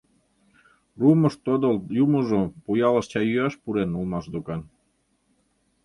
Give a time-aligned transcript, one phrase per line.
[0.99, 4.61] Руымышт тодылт юмыжо Пуялыш чай йӱаш пурен улмаш докан.